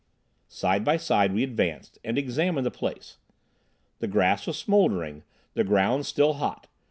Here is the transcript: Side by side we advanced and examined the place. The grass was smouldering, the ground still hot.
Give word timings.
Side 0.49 0.83
by 0.83 0.97
side 0.97 1.31
we 1.31 1.43
advanced 1.43 1.99
and 2.03 2.17
examined 2.17 2.65
the 2.65 2.71
place. 2.71 3.17
The 3.99 4.07
grass 4.07 4.47
was 4.47 4.57
smouldering, 4.57 5.21
the 5.53 5.63
ground 5.63 6.07
still 6.07 6.33
hot. 6.33 6.65